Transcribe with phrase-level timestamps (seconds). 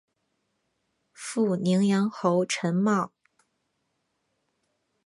[1.13, 3.11] 父宁阳侯陈懋。